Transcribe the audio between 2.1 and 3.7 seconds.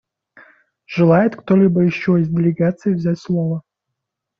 из делегаций взять слово?